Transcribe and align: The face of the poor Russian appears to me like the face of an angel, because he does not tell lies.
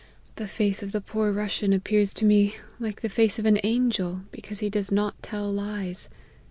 The 0.37 0.47
face 0.47 0.81
of 0.81 0.93
the 0.93 0.99
poor 0.99 1.31
Russian 1.31 1.73
appears 1.73 2.11
to 2.15 2.25
me 2.25 2.55
like 2.79 3.01
the 3.01 3.07
face 3.07 3.37
of 3.37 3.45
an 3.45 3.59
angel, 3.63 4.21
because 4.31 4.59
he 4.59 4.67
does 4.71 4.91
not 4.91 5.21
tell 5.21 5.51
lies. 5.53 6.09